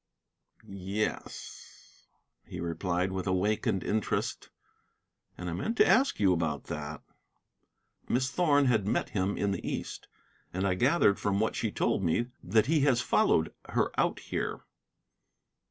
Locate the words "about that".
6.33-7.03